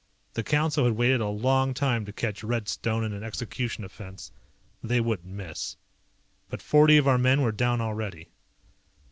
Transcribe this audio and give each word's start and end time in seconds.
The 0.33 0.41
Council 0.41 0.85
had 0.85 0.95
waited 0.95 1.21
a 1.21 1.27
long 1.27 1.75
time 1.75 2.05
to 2.05 2.11
catch 2.11 2.43
Red 2.43 2.67
Stone 2.67 3.03
in 3.03 3.13
an 3.13 3.21
execution 3.23 3.83
offense. 3.83 4.31
They 4.81 4.99
wouldn't 4.99 5.29
miss. 5.31 5.75
But 6.49 6.59
forty 6.63 6.97
of 6.97 7.07
our 7.07 7.19
men 7.19 7.43
were 7.43 7.51
down 7.51 7.81
already. 7.81 8.29